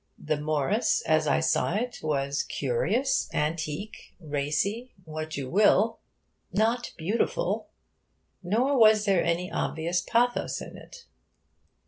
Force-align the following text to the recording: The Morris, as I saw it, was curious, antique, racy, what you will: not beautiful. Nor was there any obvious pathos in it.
The 0.17 0.41
Morris, 0.41 1.01
as 1.05 1.27
I 1.27 1.41
saw 1.41 1.75
it, 1.75 1.99
was 2.01 2.41
curious, 2.41 3.29
antique, 3.35 4.15
racy, 4.19 4.95
what 5.05 5.37
you 5.37 5.47
will: 5.47 5.99
not 6.51 6.91
beautiful. 6.97 7.69
Nor 8.41 8.79
was 8.79 9.05
there 9.05 9.23
any 9.23 9.51
obvious 9.51 10.01
pathos 10.01 10.59
in 10.59 10.75
it. 10.75 11.05